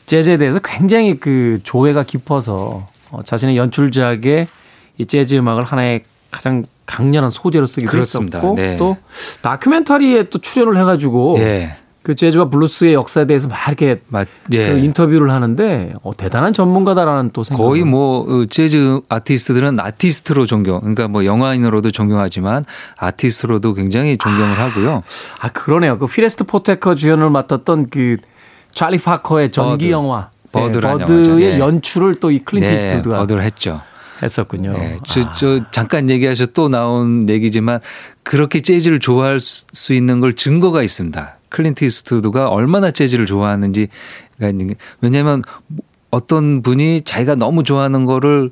[0.06, 4.48] 재즈에 대해서 굉장히 그 조예가 깊어서 어, 자신의 연출작에
[4.98, 8.40] 이 재즈 음악을 하나의 가장 강렬한 소재로 쓰기도 그렇습니다.
[8.40, 8.78] 했었고 네.
[8.78, 8.98] 또
[9.42, 11.78] 다큐멘터리에 또 출연을 해가지고 예.
[12.04, 14.72] 그 재즈와 블루스의 역사에 대해서 막 이렇게 맞, 예.
[14.72, 17.64] 그 인터뷰를 하는데 어, 대단한 전문가다라는 또 생각.
[17.64, 22.66] 거의 뭐 어, 재즈 아티스트들은 아티스트로 존경, 그러니까 뭐 영화인으로도 존경하지만
[22.98, 25.04] 아티스트로도 굉장히 존경을 하고요.
[25.40, 26.00] 아 그러네요.
[26.00, 28.18] 그 포레스트 휘태커 주연을 맡았던 그
[28.74, 29.91] 찰리 파커의 전기 Bird.
[29.92, 31.52] 영화 Bird라는 네, Bird의.
[31.54, 31.60] 네.
[31.60, 33.82] 연출을 또 이 클린트 네, 이스트우드가 얻을 했죠.
[34.24, 34.74] 했었군요.
[34.74, 37.80] 네, 저, 저 잠깐 얘기하셔 또 나온 얘기지만
[38.24, 41.38] 그렇게 재즈를 좋아할 수, 수 있는 걸 증거가 있습니다.
[41.52, 43.90] 클린트 이스트우드가 얼마나 재즈를 좋아하는지
[45.02, 45.44] 왜냐하면
[46.10, 48.50] 어떤 분이 자기가 너무 좋아하는 거를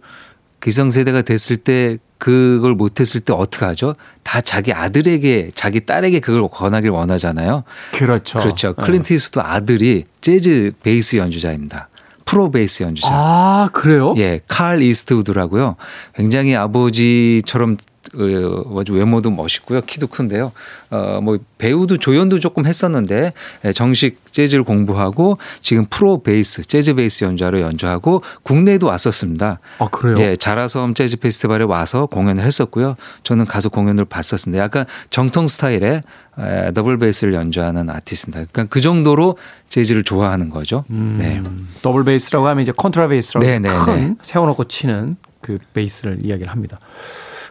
[0.61, 3.93] 기성세대가 됐을 때 그걸 못했을 때 어떻게 하죠?
[4.23, 7.63] 다 자기 아들에게 자기 딸에게 그걸 권하길 원하잖아요.
[7.93, 8.39] 그렇죠.
[8.39, 8.73] 그렇죠.
[8.73, 8.83] 네.
[8.83, 11.87] 클린트 이스트우드 아들이 재즈 베이스 연주자입니다.
[12.25, 13.07] 프로 베이스 연주자.
[13.09, 14.13] 아 그래요?
[14.17, 15.77] 예, 칼 이스트우드라고요.
[16.13, 17.77] 굉장히 아버지처럼
[18.15, 19.81] 어, 뭐지, 외모도 멋있고요.
[19.81, 20.51] 키도 큰데요.
[20.89, 23.33] 어, 뭐 배우도 조연도 조금 했었는데
[23.65, 29.59] 예, 정식 재즈를 공부하고 지금 프로 베이스, 재즈 베이스 연주자로 연주하고 국내에도 왔었습니다.
[29.79, 30.19] 아 그래요?
[30.19, 32.95] 예, 자라섬 재즈 페스티벌에 와서 공연을 했었고요.
[33.23, 34.63] 저는 가서 공연을 봤었습니다.
[34.63, 36.01] 약간 정통 스타일의
[36.39, 38.49] 에, 더블 베이스를 연주하는 아티스트입니다.
[38.51, 40.83] 그러니까 그 정도로 재즈를 좋아하는 거죠.
[40.87, 41.43] 네.
[41.81, 44.15] 더블 베이스라고 하면 이제 컨트라 베이스라고 네, 네, 큰 네.
[44.21, 46.79] 세워놓고 치는 그 베이스를 이야기를 합니다.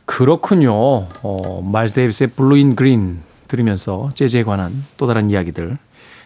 [0.09, 0.73] 그렇군요.
[0.75, 5.77] 어, 마일스 데이비스의 Blue in Green 들으면서 재즈에 관한 또 다른 이야기들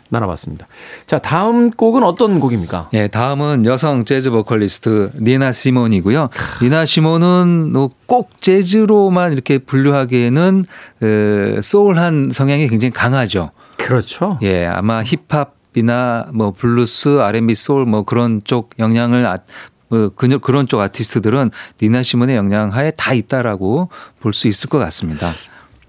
[0.09, 0.68] 나눠봤습니다.
[1.07, 2.90] 자 다음 곡은 어떤 곡입니까?
[2.92, 6.29] 예, 다음은 여성 재즈 보컬리스트 니나 시몬이고요.
[6.62, 10.64] 니나 시몬은 뭐 꼭 재즈로만 이렇게 분류하기에는
[11.01, 13.51] 그 소울한 성향이 굉장히 강하죠.
[13.79, 14.38] 그렇죠.
[14.42, 19.72] 예, 아마 힙합이나 뭐 블루스, R&B 소울 뭐 그런 쪽 영향을 아, 뭐
[20.17, 21.51] 그녀- 그런 쪽 아티스트들은
[21.81, 23.89] 니나 시몬의 영향 하에 다 있다라고
[24.21, 25.31] 볼 수 있을 것 같습니다.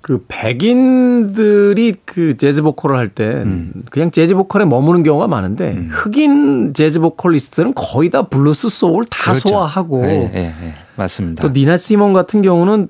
[0.01, 3.71] 그 백인들이 그 재즈 보컬을 할 때 음.
[3.89, 9.49] 그냥 재즈 보컬에 머무는 경우가 많은데 흑인 재즈 보컬리스트는 거의 다 블루스 소울 다 그렇죠.
[9.49, 10.73] 소화하고 예, 예, 예.
[10.95, 11.41] 맞습니다.
[11.41, 12.89] 또 니나 시몬 같은 경우는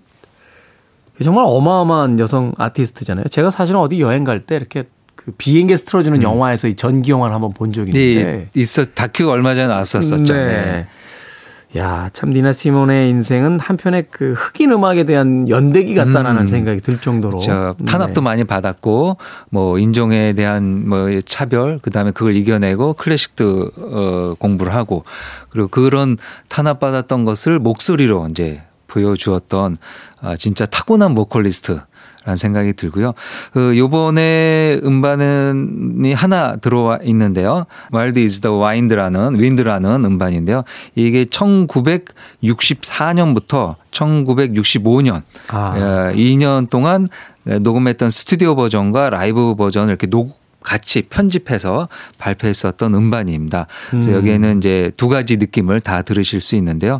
[1.23, 3.25] 정말 어마어마한 여성 아티스트잖아요.
[3.29, 7.53] 제가 사실은 어디 여행 갈 때 이렇게 그 비행기에서 틀어주는 영화에서 이 전기 영화를 한번
[7.53, 8.39] 본 적이 있는데 음.
[8.55, 10.33] 예, 있어 다큐 얼마 전에 나왔었었죠.
[10.33, 10.87] 네.
[11.75, 16.45] 야, 참 니나 시몬의 인생은 한편의 그 흑인 음악에 대한 연대기 같다라는 음.
[16.45, 18.25] 생각이 들 정도로 저 탄압도 네.
[18.25, 19.17] 많이 받았고
[19.49, 25.03] 뭐 인종에 대한 뭐 차별 그다음에 그걸 이겨내고 클래식도 어 공부를 하고
[25.49, 29.75] 그리고 그런 탄압받았던 것을 목소리로 이제 보여주었던
[30.21, 31.79] 아 진짜 타고난 보컬리스트
[32.25, 33.13] 라는 생각이 들고요.
[33.51, 37.65] 그 요번에 음반이 하나 들어와 있는데요.
[37.93, 40.63] Wild is the Wind라는 윈드라는 음반인데요.
[40.95, 46.13] 이게 1964년부터 1965년 아.
[46.15, 47.07] 2년 동안
[47.43, 51.85] 녹음했던 스튜디오 버전과 라이브 버전을 이렇게 녹 같이 편집해서
[52.17, 53.67] 발표했었던 음반입니다.
[53.91, 54.15] 그래서 음.
[54.15, 56.99] 여기에는 이제 두 가지 느낌을 다 들으실 수 있는데요.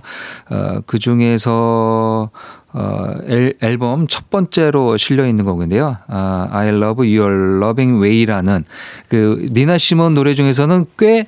[0.49, 2.29] 어, 그 중에서
[2.73, 5.97] 어, 앨, 앨범 첫 번째로 실려 있는 곡인데요.
[6.07, 8.65] 아, I Love Your Loving Way라는
[9.09, 11.25] 그 니나 시몬 노래 중에서는 꽤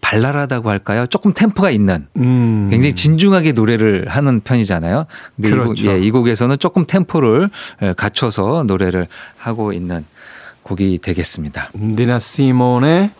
[0.00, 1.06] 발랄하다고 할까요?
[1.06, 2.68] 조금 템포가 있는 음.
[2.70, 5.06] 굉장히 진중하게 노래를 하는 편이잖아요.
[5.42, 5.88] 그렇죠.
[5.88, 7.48] 예, 이 곡에서는 조금 템포를
[7.82, 9.06] 예, 갖춰서 노래를
[9.36, 10.04] 하고 있는
[10.62, 11.70] 곡이 되겠습니다.
[11.74, 13.10] 니나 시몬의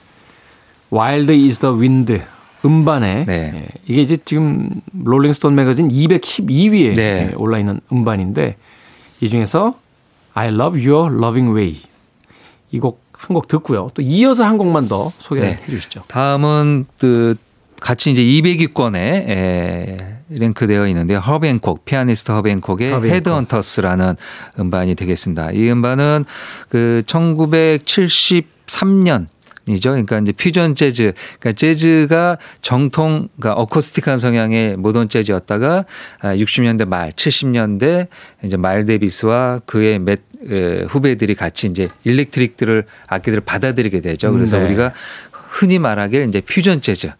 [0.92, 2.22] Wild is the Wind
[2.64, 3.52] 음반에 네.
[3.54, 7.32] 예, 이게 이제 지금 롤링스톤 매거진 212위에 네.
[7.36, 8.56] 올라 있는 음반인데
[9.20, 9.78] 이 중에서
[10.34, 11.76] I Love Your Loving Way
[12.72, 13.90] 이 곡 한 곡 듣고요.
[13.94, 15.62] 또 이어서 한 곡만 더 소개해 네.
[15.70, 16.02] 주시죠.
[16.08, 17.34] 다음은 그
[17.80, 19.96] 같이 이제 200위권에 에,
[20.28, 21.18] 랭크되어 있는데요.
[21.18, 23.14] 허벤콕 피아니스트 허벤콕의 허벤콕.
[23.16, 24.16] 헤드헌터스라는
[24.58, 25.52] 음반이 되겠습니다.
[25.52, 26.24] 이 음반은
[26.68, 29.28] 그 1973년
[29.68, 29.90] 이죠.
[29.90, 35.84] 그러니까 이제 퓨전 재즈, 그러니까 재즈가 정통, 그러니까 어쿠스틱한 성향의 모던 재즈였다가
[36.22, 38.06] 60년대 말, 70년대
[38.44, 44.30] 이제 마일 데비스와 그의 몇 에, 후배들이 같이 이제 일렉트릭들을 악기들을 받아들이게 되죠.
[44.32, 44.66] 그래서 네.
[44.66, 44.92] 우리가
[45.32, 47.10] 흔히 말하길 이제 퓨전 재즈.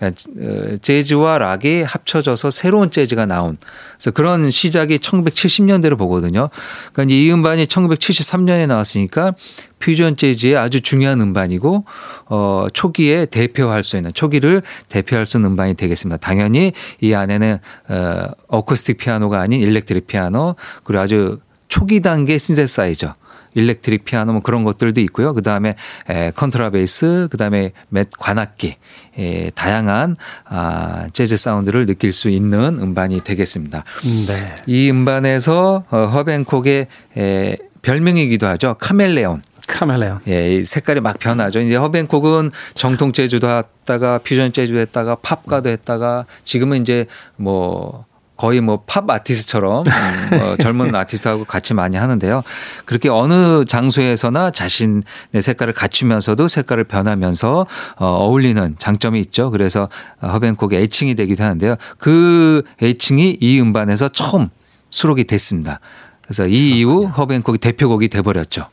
[0.00, 3.58] 그러니까 어, 재즈와 락이 합쳐져서 새로운 재즈가 나온
[3.92, 6.48] 그래서 그런 시작이 1970년대로 보거든요.
[6.92, 9.34] 그러니까 이 음반이 1973년에 나왔으니까
[9.78, 11.84] 퓨전 재즈의 아주 중요한 음반이고
[12.26, 16.16] 어 초기에 대표할 수 있는 초기를 대표할 수 있는 음반이 되겠습니다.
[16.18, 17.58] 당연히 이 안에는
[17.88, 23.12] 어 어쿠스틱 피아노가 아닌 electric 피아노 그리고 아주 초기 단계 신세사이저
[23.54, 25.34] electric 피아노 뭐 그런 것들도 있고요.
[25.34, 25.74] 그 다음에
[26.08, 28.74] 에 컨트라베이스, 그 다음에 맷 관악기
[29.18, 33.84] 에 다양한 아 재즈 사운드를 느낄 수 있는 음반이 되겠습니다.
[34.26, 34.54] 네.
[34.66, 36.86] 이 음반에서 어 허벤콕의
[37.16, 38.76] 에 별명이기도 하죠.
[38.78, 39.42] 카멜레온.
[39.66, 40.20] 카멜레온.
[40.28, 41.60] 예, 이 색깔이 막 변하죠.
[41.60, 48.04] 이제 허벤콕은 정통 재즈도 했다가 퓨전 재즈도 했다가 팝가도 했다가 지금은 이제 뭐
[48.40, 52.42] 거의 뭐 팝 아티스트처럼 음, 어, 젊은 아티스트하고 같이 많이 하는데요.
[52.86, 55.02] 그렇게 어느 장소에서나 자신의
[55.42, 59.50] 색깔을 갖추면서도 색깔을 변하면서 어, 어울리는 장점이 있죠.
[59.50, 59.90] 그래서
[60.22, 61.76] 허비 행콕의 애칭이 되기도 하는데요.
[61.98, 64.48] 그 애칭이 이 음반에서 처음
[64.90, 65.78] 수록이 됐습니다.
[66.22, 68.66] 그래서 이 이후 허비 행콕이 대표곡이 돼버렸죠.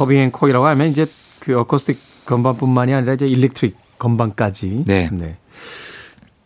[0.00, 1.06] 허비 행콕이라고 하면 이제
[1.40, 4.84] 그 어쿠스틱 건반뿐만이 아니라 이제 electric 건반까지.
[4.86, 5.36] 네.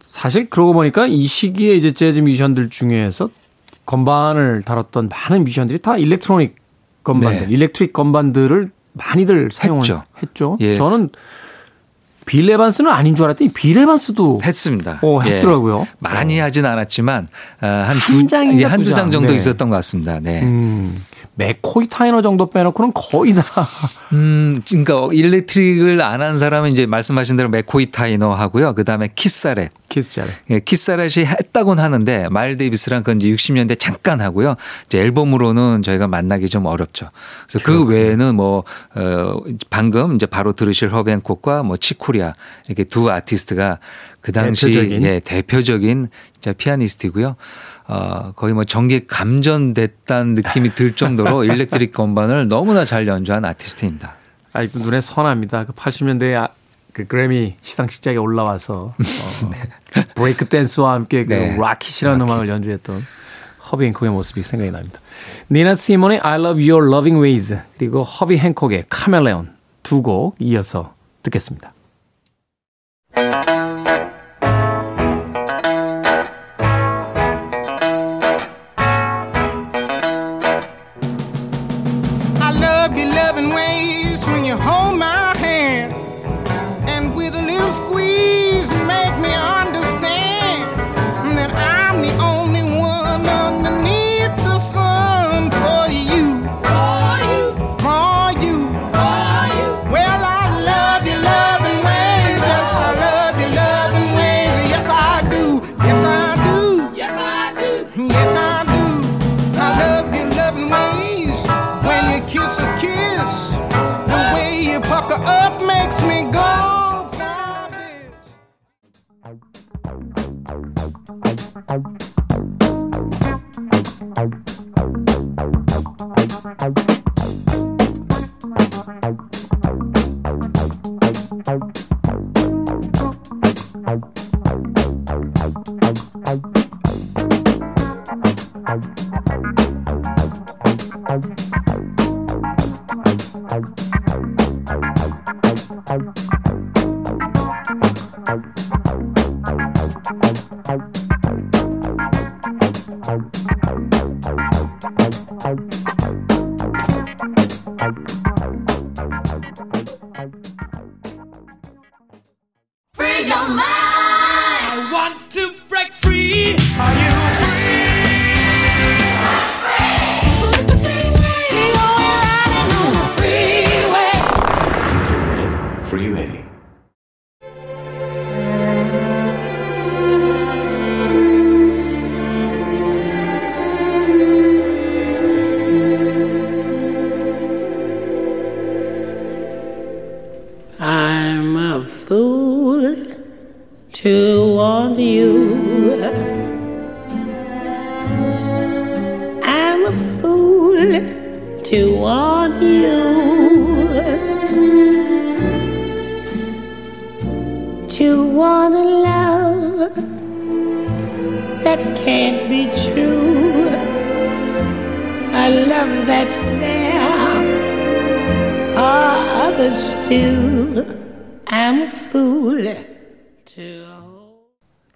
[0.08, 3.28] 사실 그러고 보니까 이 시기에 이제 재즈 뮤지션들 중에서
[3.84, 6.56] 건반을 다뤘던 많은 뮤지션들이 다 electronic
[7.04, 7.54] 건반들, 네.
[7.54, 10.02] electric 건반들을 많이들 사용을 했죠.
[10.22, 10.56] 했죠.
[10.60, 10.74] 예.
[10.74, 11.10] 저는
[12.26, 14.98] 빌 에반스는 아닌 줄 알았더니 빌 에반스도 했습니다.
[15.02, 15.36] 어, 예.
[15.36, 15.86] 했더라고요.
[15.98, 17.28] 많이 하진 않았지만
[17.62, 19.10] 어, 한 한두 예, 한두 두장 장.
[19.10, 19.34] 정도 네.
[19.34, 20.20] 있었던 것 같습니다.
[20.20, 20.42] 네.
[20.42, 21.02] 음,
[21.38, 23.44] 맥코이 타이너 정도 빼놓고는 거의 다
[24.12, 28.74] 음, 그러니까 electric을 안 한 사람은 이제 말씀하신 대로 맥코이 타이너 하고요.
[28.74, 30.21] 그 다음에 키스 자렛.
[30.21, 30.32] 키스 자렛.
[30.50, 34.56] 예, 키스 자렛이 했다곤 하는데 마일스 데이비스랑 그건 이제 60년대 잠깐 하고요.
[34.86, 37.08] 이제 앨범으로는 저희가 만나기 좀 어렵죠.
[37.48, 38.64] 그래서 그 외에는 뭐
[38.96, 42.32] 어, 방금 이제 바로 들으실 허비 행콕과 뭐 칙 코리아
[42.66, 43.76] 이렇게 두 아티스트가
[44.20, 45.02] 그 당시 대표적인.
[45.04, 46.08] 예, 대표적인
[46.58, 47.36] 피아니스트고요.
[47.88, 54.14] 어, 거의 뭐 전기 감전됐다는 느낌이 들 정도로 electric 건반을 너무나 잘 연주한 아티스트입니다.
[54.52, 55.64] 아직도 눈에 선합니다.
[55.64, 56.48] 그 80년대에 아,
[56.92, 58.94] 그 그래미 시상식장에 올라와서 어,
[60.14, 61.56] 브레이크 댄스와 함께 그 네.
[61.56, 63.02] Rockit이라는 음악을 연주했던
[63.70, 65.00] 허비 행콕의 모습이 생각이 납니다.
[65.50, 71.72] 니나 시몬의 I Love Your Loving Ways 그리고 허비 행콕의 카멜레온 두 곡 이어서 듣겠습니다.
[87.70, 88.07] Squeeze,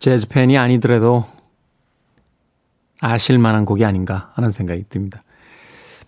[0.02, 1.24] 재즈 팬이 아니더라도
[3.00, 5.22] 아실 만한 곡이 아닌가 하는 생각이 듭니다.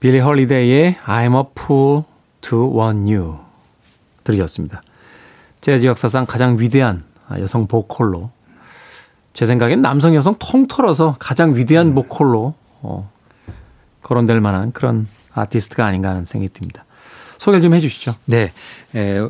[0.01, 2.03] 빌리 홀리데이의 I'm a fool
[2.41, 3.39] to want you
[4.25, 4.83] 들으셨습니다.
[5.61, 7.05] 재즈 역사상 가장 위대한
[7.39, 8.33] 여성 보컬로
[9.33, 13.09] 제 생각엔 남성 여성 통틀어서 가장 위대한 보컬로 어,
[14.03, 16.85] 거론될 만한 그런 아티스트가 아닌가 하는 생각이 듭니다.
[17.45, 18.15] 소개를 좀 해 주시죠.
[18.25, 18.53] 네.
[18.95, 19.21] 에,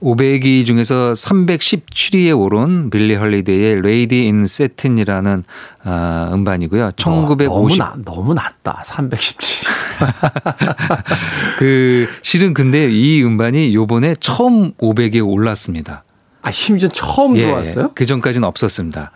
[0.00, 5.42] 500위 중에서 317위에 오른 빌리 헐리데이의 Lady in Satin이라는
[5.82, 6.92] 아, 음반이고요.
[6.96, 8.82] 1950 너무, 나, 너무 낮다.
[8.84, 9.66] 317.
[11.58, 16.04] 그 실은 근데 이 음반이 요번에 처음 500위에 올랐습니다.
[16.42, 17.90] 아, 심지어 처음 예, 들어왔어요?
[17.96, 19.10] 그 전까지는 없었습니다.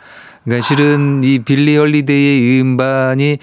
[0.45, 3.39] 그러니까 실은 이 빌리 헐리데이의 이 음반이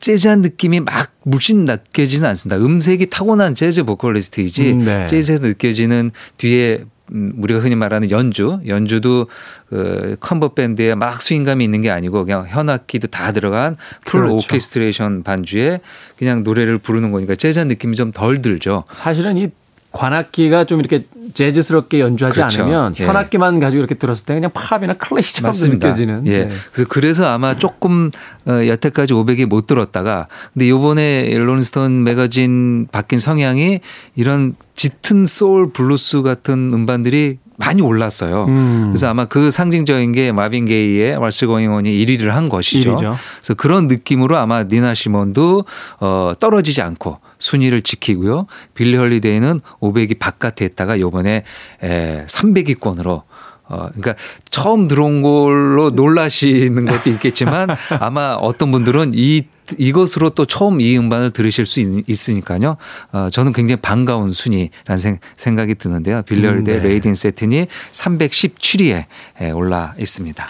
[0.00, 2.62] 재즈한 느낌이 막 물씬 느껴지는 않습니다.
[2.62, 5.06] 음색이 타고난 재즈 보컬리스트이지 음, 네.
[5.06, 9.26] 재즈에서 느껴지는 뒤에 음, 우리가 흔히 말하는 연주, 연주도
[9.68, 13.76] 그 콤보 밴드에 막 스윙감이 있는 게 아니고 그냥 현악기도 다 들어간
[14.06, 14.36] full 그렇죠.
[14.36, 15.80] 오케스트레이션 반주에
[16.16, 18.84] 그냥 노래를 부르는 거니까 재즈한 느낌이 좀 덜 들죠.
[18.92, 19.48] 사실은 이
[19.92, 22.62] 관악기가 좀 이렇게 재즈스럽게 연주하지 그렇죠.
[22.62, 23.06] 않으면 예.
[23.06, 25.88] 현악기만 가지고 이렇게 들었을 때 그냥 팝이나 클래식처럼 맞습니다.
[25.88, 26.26] 느껴지는.
[26.26, 26.44] 예.
[26.44, 26.48] 네.
[26.72, 28.10] 그래서 그래서 아마 조금
[28.46, 33.80] 어, 여태까지 500위 못 들었다가 근데 요번에 Rolling Stone magazine 바뀐 성향이
[34.16, 38.46] 이런 짙은 소울 블루스 같은 음반들이 많이 올랐어요.
[38.46, 38.86] 음.
[38.88, 42.96] 그래서 아마 그 상징적인 게 마빈 게이의 What's Going On이 1위를 한 것이죠.
[42.96, 43.14] 1위죠.
[43.36, 45.62] 그래서 그런 느낌으로 아마 니나 시몬도
[46.00, 48.46] 어, 떨어지지 않고 순위를 지키고요.
[48.74, 51.44] 빌리 헐리데이는 500위 바깥에 있다가 요번에
[51.84, 53.22] 에, 300위권으로
[53.68, 54.14] 어, 그러니까
[54.50, 57.68] 처음 들어온 걸로 놀라시는 것도 있겠지만
[58.00, 59.44] 아마 어떤 분들은 이
[59.78, 62.76] 이것으로 또 처음 이 음반을 들으실 수 있, 있으니까요.
[63.12, 66.22] 어, 저는 굉장히 반가운 순위라는 생, 생각이 드는데요.
[66.22, 66.88] 빌리 헐리데이 음, 네.
[66.88, 69.06] Lady in Satin이 317위에
[69.54, 70.46] 올라 있습니다.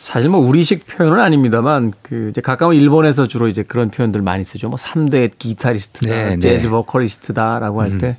[0.00, 4.68] 사실 뭐 우리식 표현은 아닙니다만 그 이제 가까운 일본에서 주로 이제 그런 표현들 많이 쓰죠.
[4.68, 6.38] 뭐 3대 기타리스트다, 네, 네.
[6.38, 8.16] 재즈 보컬리스트다라고 할 때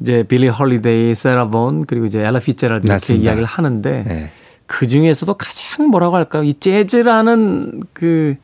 [0.00, 3.24] 이제 빌리 헐리데이, 세라 본 그리고 이제 엘라 피츠제럴드 이렇게 맞습니다.
[3.24, 4.28] 이야기를 하는데 네.
[4.66, 6.42] 그 중에서도 가장 뭐라고 할까요?
[6.42, 8.36] 이 재즈라는 그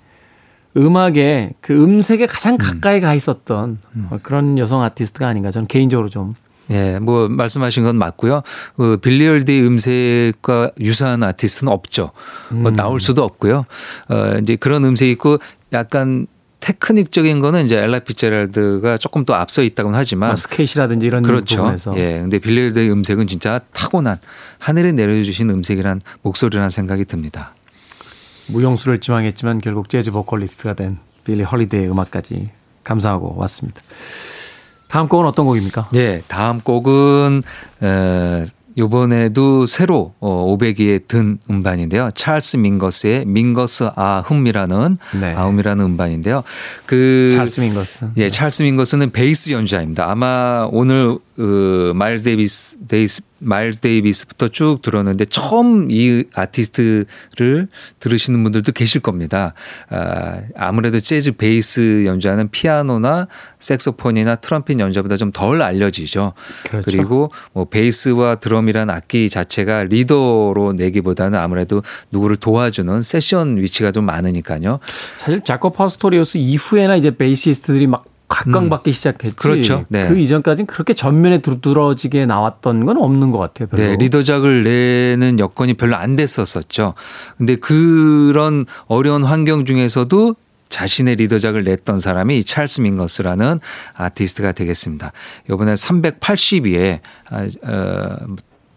[0.76, 3.78] 음악의 그 음색에 가장 가까이 가 있었던
[4.10, 6.34] 어, 그런 여성 아티스트가 아닌가 저는 개인적으로 좀
[6.70, 8.42] 예, 뭐 말씀하신 건 맞고요.
[8.76, 12.12] 그 빌리 헐리데이 음색과 유사한 아티스트는 없죠.
[12.50, 13.64] 뭐 나올 수도 없고요.
[14.08, 15.38] 어 이제 그런 음색이 있고
[15.72, 16.28] 약간
[16.60, 21.56] 테크닉적인 거는 이제 엘라 피츠제럴드가 조금 더 앞서 있다고는 하지만 뭐 스캣이라든지 이런 그렇죠.
[21.56, 22.18] 부분에서 예.
[22.20, 24.18] 근데 빌리 헐리데이 음색은 진짜 타고난
[24.58, 27.54] 하늘에 내려주신 음색이란 목소리라는 생각이 듭니다.
[28.48, 32.50] 무용수를 지망했지만 결국 재즈 보컬리스트가 된 빌리 헐리데이의 음악까지
[32.84, 33.80] 감상하고 왔습니다.
[34.88, 35.88] 다음 곡은 어떤 곡입니까?
[35.94, 37.42] 예, 다음 곡은
[37.82, 38.44] 에,
[38.78, 42.10] 요번에도 새로 어, 500위에 든 음반인데요.
[42.14, 45.34] 찰스 민거스의 Mingus Ah Um이라는 네.
[45.34, 46.42] Ah Um이라는 음반인데요.
[46.86, 48.10] 그 찰스 민거스.
[48.16, 50.10] 예, 찰스 민거스는 베이스 연주자입니다.
[50.10, 57.68] 아마 오늘 그 마일스 데이비스 데이스 마일스 데이비스부터 쭉 들었는데 처음 이 아티스트를
[57.98, 59.54] 들으시는 분들도 계실 겁니다.
[59.88, 63.26] 아, 아무래도 재즈 베이스 연주하는 피아노나
[63.58, 66.34] 색소폰이나 트럼펫 연주보다 좀 덜 알려지죠.
[66.68, 66.84] 그렇죠.
[66.84, 74.80] 그리고 뭐 베이스와 드럼이라는 악기 자체가 리더로 내기보다는 아무래도 누구를 도와주는 세션 위치가 좀 많으니까요.
[75.16, 79.36] 사실 자코 파스토리우스 이후에나 이제 베이시스트들이 막 각광받기 시작했지.
[79.36, 79.84] 그렇죠.
[79.88, 80.08] 네.
[80.08, 83.68] 그 이전까지는 그렇게 전면에 두드러지게 나왔던 건 없는 것 같아요.
[83.68, 83.82] 별로.
[83.82, 86.94] 네, 리더작을 내는 여건이 별로 안 됐었었죠.
[87.36, 90.36] 근데 그런 어려운 환경 중에서도
[90.68, 93.58] 자신의 리더작을 냈던 사람이 이 찰스 민거스라는
[93.94, 95.10] 아티스트가 되겠습니다.
[95.50, 97.00] 이번에 380위에
[97.32, 98.16] 어,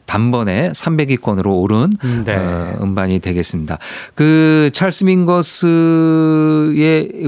[0.06, 1.90] 단번에 300위권으로 오른
[2.26, 2.36] 네.
[2.36, 3.78] 어, 음반이 되겠습니다.
[4.16, 6.10] 그 찰스 민거스의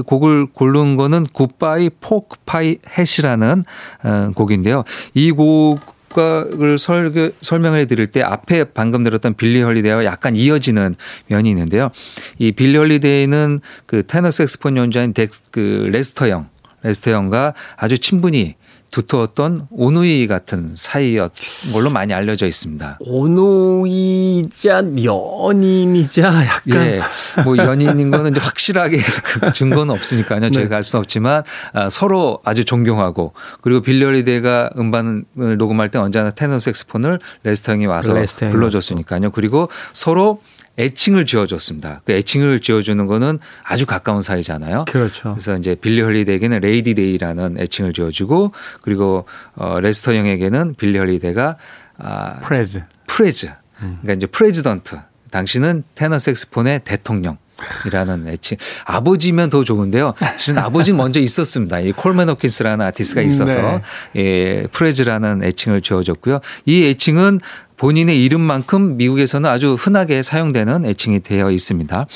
[0.06, 3.64] 곡을 고른 거는 Goodbye Pork Pie Hat이라는
[4.04, 4.84] 어, 곡인데요.
[5.14, 10.94] 이 곡 을 설교, 설명해 드릴 때 앞에 방금 들었던 빌리 헐리데이와 약간 이어지는
[11.26, 11.90] 면이 있는데요.
[12.38, 16.48] 이 빌리 헐리데이는 그 테너 색스폰 연주자인 덱, 그 레스터 영,
[16.82, 18.54] 레스터 영과 아주 친분이
[18.90, 22.98] 두터웠던 오누이 같은 사이였던 걸로 많이 알려져 있습니다.
[23.00, 27.00] 오누이자 연인이자 약간 예,
[27.44, 30.50] 뭐 연인인 거는 이제 확실하게 그 증거는 없으니까요.
[30.50, 35.24] 저희가 알 수는 없지만 아, 서로 아주 존경하고 그리고 빌리 헐리데이가 음반을
[35.58, 39.30] 녹음할 때 언제나 테너 색스폰을 레스터 영이 와서 레스터 영이 불러줬으니까요.
[39.30, 40.40] 그리고 서로
[40.78, 42.02] 애칭을 지어줬습니다.
[42.04, 44.84] 그 애칭을 지어주는 거는 아주 가까운 사이잖아요.
[44.86, 45.30] 그렇죠.
[45.34, 48.52] 그래서 이제 빌리 헐리데이에게는 Lady Day라는 애칭을 지어주고
[48.82, 51.56] 그리고 어, 레스터 영에게는 빌리 헐리데이가
[51.98, 52.82] 아, Prez.
[53.06, 54.96] Prez 그러니까 이제 President.
[55.30, 57.38] 당신은 테너 색스폰의 대통령.
[57.86, 58.58] 이라는 애칭.
[58.84, 60.12] 아버지면 더 좋은데요.
[60.36, 61.80] 실은 아버지는 먼저 있었습니다.
[61.80, 63.80] 이 콜맨 호킨스라는 아티스트가 있어서
[64.12, 64.20] 네.
[64.62, 66.40] 예, 프레즈라는 애칭을 지어줬고요.
[66.66, 67.40] 이 애칭은
[67.76, 72.06] 본인의 이름만큼 미국에서는 아주 흔하게 사용되는 애칭이 되어 있습니다.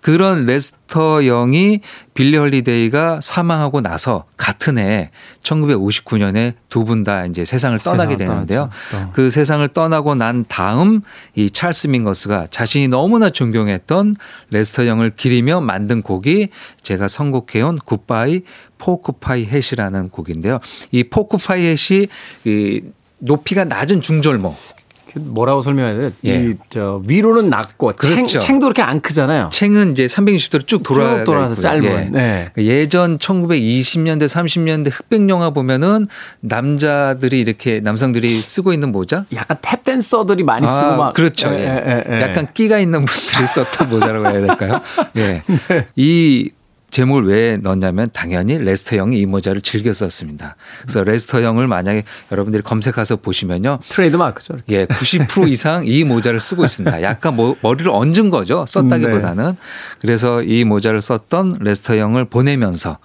[0.00, 1.80] 그런 레스터 영이
[2.14, 5.10] 빌리 헐리데이가 사망하고 나서 같은 해
[5.42, 8.70] 1959년에 두 분 다 이제 세상을 떠나게 되는데요.
[9.12, 11.00] 그 세상을 떠나고 난 다음
[11.34, 14.14] 이 찰스 민거스가 자신이 너무나 존경했던
[14.50, 16.48] 레스터 영을 기리며 만든 곡이
[16.82, 18.42] 제가 선곡해온 Goodbye
[18.78, 20.58] Pork Pie Hat이라는 곡인데요.
[20.92, 22.06] 이 pork pie hat이
[22.44, 22.82] 이
[23.18, 24.79] 높이가 낮은 중절모 그
[25.18, 26.10] 뭐라고 설명해야 돼?
[26.26, 26.54] 예.
[26.68, 28.26] 이제 위로는 낮고 그렇죠.
[28.26, 29.50] 챙, 챙도 그렇게 안 크잖아요.
[29.52, 32.10] 챙은 이제 360도로 쭉 돌아 쭉 돌아서 짧은.
[32.12, 32.48] 네.
[32.58, 36.06] 예전 1920년대 30년대 흑백 영화 보면은
[36.40, 41.48] 남자들이 이렇게 남성들이 쓰고 있는 모자 약간 탭 댄서들이 많이 쓰고 아, 막 그렇죠.
[41.52, 41.60] 예, 예.
[41.60, 42.22] 예, 예, 예.
[42.22, 44.80] 약간 끼가 있는 분들이 썼던 모자라고 해야 될까요?
[45.16, 45.42] 예.
[45.68, 45.86] 네.
[45.96, 46.50] 이
[46.90, 50.56] 제목을 왜 넣었냐면 당연히 레스터 영이 이 모자를 즐겨 썼습니다.
[50.82, 53.78] 그래서 레스터 영을 만약에 여러분들이 검색해서 보시면요.
[53.88, 54.54] 트레이드 마크죠.
[54.54, 54.74] 이렇게.
[54.74, 57.02] 예, 90% 이상 이 모자를 쓰고 있습니다.
[57.02, 58.64] 약간 뭐 머리에 얹은 거죠.
[58.66, 59.56] 썼다기보다는.
[60.00, 62.98] 그래서 이 모자를 썼던 레스터 영을 보내면서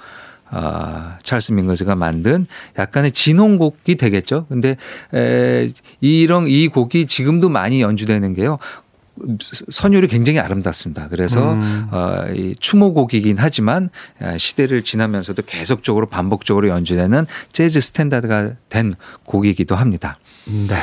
[0.51, 2.45] 아, 찰스 민거스가 만든
[2.77, 4.45] 약간의 진혼곡이 되겠죠.
[4.47, 4.77] 근데
[5.13, 5.67] 에,
[6.01, 8.57] 이런 이 곡이 지금도 많이 연주되는 게요.
[9.69, 11.07] 선율이 굉장히 아름답습니다.
[11.09, 11.87] 그래서 음.
[11.91, 13.89] 어, 이 추모곡이긴 하지만
[14.19, 18.93] 아, 시대를 지나면서도 계속적으로 반복적으로 연주되는 재즈 스탠다드가 된
[19.25, 20.17] 곡이기도 합니다.
[20.45, 20.75] 네.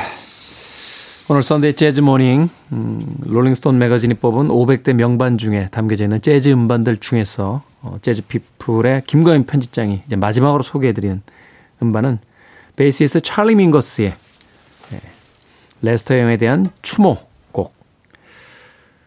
[1.29, 6.97] 오늘 Sunday Jazz Morning 음, 롤링스톤 매거진이 뽑은 500대 명반 중에 담겨져 있는 재즈 음반들
[6.97, 11.21] 중에서 어, 재즈 피플의 김광현 편집장이 이제 마지막으로 소개해드리는
[11.81, 12.19] 음반은
[12.75, 14.15] 베이시스트 찰리 민거스의
[14.89, 15.01] 네,
[15.81, 17.17] 레스터 영에 대한 추모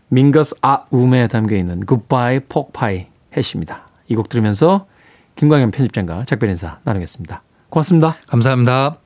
[0.08, 3.86] 곡 Mingus Ah Um에 담겨 있는 Goodbye Pork Pie Hat입니다.
[4.08, 4.86] 이 곡 들으면서
[5.36, 7.42] 김광현 편집장과 작별 인사 나누겠습니다.
[7.68, 8.16] 고맙습니다.
[8.28, 9.05] 감사합니다.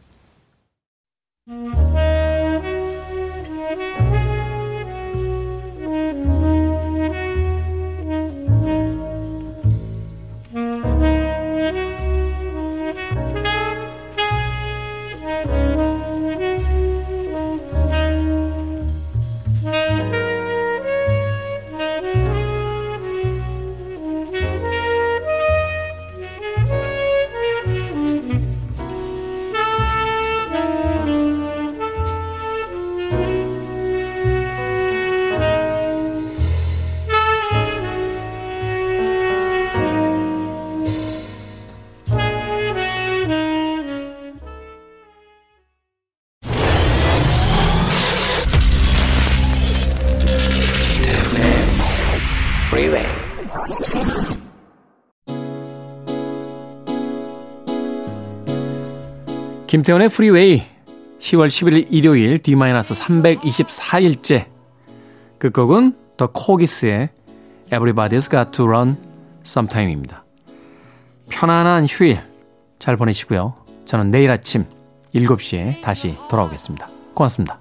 [59.71, 60.65] 김태원의 프리웨이
[61.21, 64.47] 10월 11일 일요일 D-324일째
[65.39, 67.11] 끝곡은 The Korgis의
[67.71, 68.97] Everybody's Got to Learn
[69.47, 70.25] Sometime입니다.
[71.29, 72.19] 편안한 휴일
[72.81, 73.55] 잘 보내시고요.
[73.85, 74.65] 저는 내일 아침
[75.15, 76.89] 7시에 다시 돌아오겠습니다.
[77.15, 77.61] 고맙습니다.